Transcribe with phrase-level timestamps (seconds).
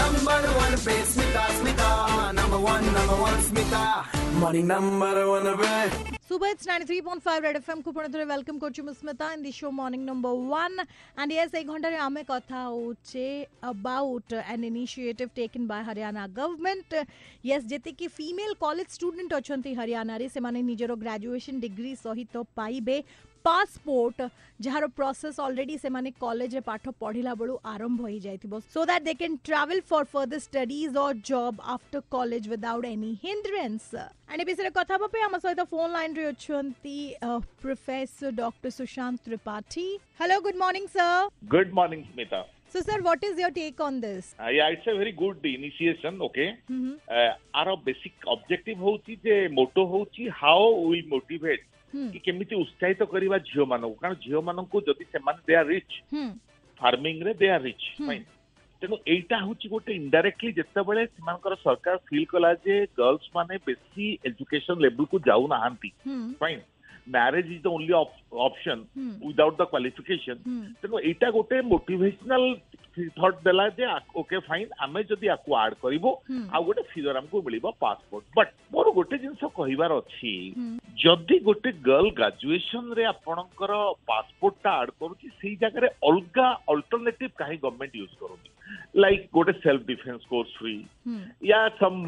[0.00, 0.20] number
[0.62, 1.88] one पे Smita Smita
[2.38, 3.82] number one number one Smita
[4.42, 5.72] Money, number one पे
[6.34, 9.68] Super it's 93.5 Red FM কু পুনি থরে ওয়েলকাম করছি মু Smita in the show
[9.80, 10.86] morning number 1
[11.24, 13.26] and yes এই ঘন্টারে আমি কথা হচ্ছে
[13.72, 16.88] about an initiative taken by Haryana government
[17.50, 22.98] yes যেতে কি ফিমেল কলেজ স্টুডেন্ট অছন্তি হরিয়ানা রে সেমানে নিজের গ্রাজুয়েশন ডিগ্রি সহিত পাইবে
[23.54, 24.18] पासपोर्ट
[24.66, 29.14] जार प्रोसेस अलरेडी से माने कॉलेज पाठ पढ़ला बेलू आरंभ हो जाइए so that they
[29.22, 34.70] can travel for further studies और job after college without any hindrance and ए विषय
[34.78, 36.98] कथा आम सहित फोन लाइन ସହିତ ଅଛନ୍ତି
[37.62, 39.86] professor doctor Sushant Tripathi
[40.20, 42.42] hello good morning sir good morning Smita
[42.74, 44.28] So, sir, what is your take on this?
[44.34, 46.16] Uh, yeah, it's a very good initiation.
[46.26, 46.46] Okay.
[46.76, 46.94] Mm-hmm.
[47.18, 50.58] Uh, our basic objective होची जे मोटो होची how
[50.92, 55.66] we motivate कि केमिति उत्साहित करिवा झियो मानको कारण झियो मानको जदि सेमान दे आर
[55.66, 56.00] रिच
[56.82, 58.24] फार्मिंग रे दे आर रिच फाइन
[58.82, 64.86] ତେଣୁ ଏଇଟା ହଉଛି ଗୋଟେ ଇନଡାଇରେକ୍ଟଲି ଯେତେବେଳେ ସେମାନଙ୍କର ସରକାର ଫିଲ୍ କଲା ଯେ ଗର୍ଲସ ମାନେ ବେଶୀ ଏଜୁକେସନ
[64.86, 65.90] ଲେବଲକୁ ଯାଉନାହାନ୍ତି
[66.44, 66.62] fine
[67.14, 68.76] marriage is the only option
[69.28, 70.38] without the qualification
[70.84, 72.42] ତେଣୁ ଏଇଟା ଗୋଟେ ମୋଟିଭେସନାଲ
[72.96, 73.86] ଥଟ ଦେଲା ଯେ
[74.22, 76.10] ଓକେ ଫାଇନ୍ ଆମେ ଯଦି ଆକୁ ଆଡ୍ କରିବୁ
[76.54, 80.34] ଆଉ ଗୋଟେ ଫିଗର ଆମକୁ ମିଳିବ ପାସପୋର୍ଟ ବଟ୍ ମୋର ଗୋଟେ ଜିନିଷ କହିବାର ଅଛି
[81.02, 83.72] ଯଦି ଗୋଟେ ଗର୍ଲ ଗ୍ରାଜୁଏସନରେ ଆପଣଙ୍କର
[84.10, 88.50] ପାସପୋର୍ଟଟା ଆଡ୍ କରୁଛି ସେଇ ଜାଗାରେ ଅଲଗା ଅଲ୍ଟରନେଟିଭ କାହିଁ ଗଭର୍ଣ୍ଣମେଣ୍ଟ ୟୁଜ୍ କରୁନି
[89.04, 90.74] ଲାଇକ୍ ଗୋଟେ self defence course free
[91.50, 91.98] yeah some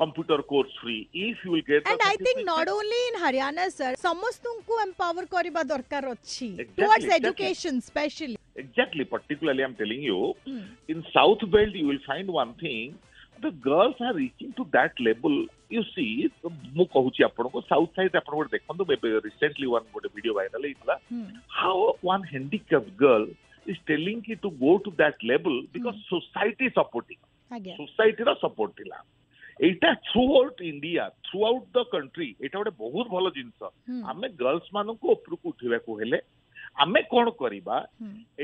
[0.00, 4.00] computer course free if you will get and I think not only in Haryana sir
[4.08, 6.48] ସମସ୍ତଙ୍କୁ ଏମ୍ପାୱାର କରିବା ଦରକାର ଅଛି
[6.82, 10.20] towards education specially exactly particularly I am telling you
[10.94, 13.10] in south belt you will find one thing
[13.44, 15.34] the girls are reaching to that level
[15.74, 16.08] you see
[16.78, 18.82] ମୁଁ କହୁଛି ଆପଣଙ୍କୁ south side ଆପଣ ଗୋଟେ ଦେଖନ୍ତୁ
[19.28, 20.96] ରିସେଣ୍ଟଲି ୱାନ୍ ଗୋଟେ ଭିଡିଓ ଭାଇରାଲ ହେଇଥିଲା
[21.60, 23.26] how one handicap girl
[23.74, 27.18] is telling କି to go to that ଲେବଲ୍ ବିକଜ୍ ସୋସାଇଟି ସପୋର୍ଟିଂ
[27.80, 28.98] ସୋସାଇଟିର ସପୋର୍ଟ ଥିଲା
[29.68, 29.88] ଏଇଟା
[30.42, 31.02] throughout India
[31.50, 33.60] throughout the country ଏଇଟା ଗୋଟେ ବହୁତ ଭଲ ଜିନିଷ
[34.12, 36.20] ଆମେ ଗର୍ଲସ ମାନଙ୍କୁ ଉପରକୁ ଉଠିବାକୁ ହେଲେ
[36.82, 37.76] ଆମେ କ'ଣ କରିବା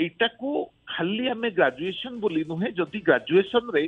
[0.02, 0.48] ଏଇଟାକୁ
[0.94, 3.84] ଖାଲି ଆମେ ଗ୍ରାଜୁଏସନ ବୋଲି ନୁହେଁ ଯଦି ଗ୍ରାଜୁଏସନରେ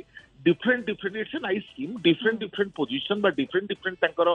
[0.47, 4.27] different different it's an I scheme different different position বা ডিফরেন্ট ডিফরেন্ট তাঙ্কর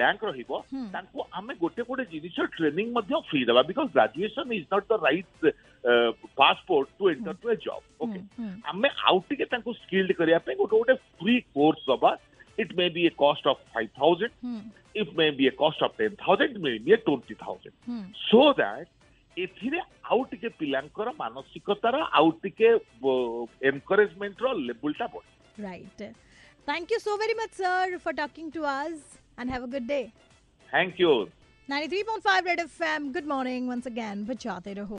[0.00, 0.50] র্যাঙ্ক রহব
[0.94, 5.30] তাঙ্কু আমি গোটে গোটে জিনিস ট্রেনিং মধ্য ফ্রি দেবা because graduation is not the right
[6.40, 8.20] passport to enter to a job okay
[8.72, 12.10] ଆମେ ଆଉ ଟିକେ ତାଙ୍କୁ ସ୍କିଲ୍ଡ କରିବା ପାଇଁ ଗୋଟେ ଗୋଟେ ଫ୍ରି କୋର୍ସ ଦବା
[12.64, 14.32] it may be a cost of five thousand
[15.02, 17.74] it may be a cost of ten thousand may be a twenty thousand
[18.28, 18.90] so that
[19.44, 19.80] ଏଥିରେ
[20.14, 22.68] ଆଉ ଟିକେ ପିଲାଙ୍କର ମାନସିକତାର ଆଉ ଟିକେ
[23.70, 26.08] ଏନକରେଜମେଣ୍ଟର ଲେବୁଲଟା ବଢ଼େ right
[26.68, 30.00] Thank you so very much, sir, for talking to us and have a good day.
[30.72, 31.12] Thank you.
[31.72, 33.04] 93.5 Red FM.
[33.18, 34.26] Good morning once again.
[34.32, 34.94] बचाते रहो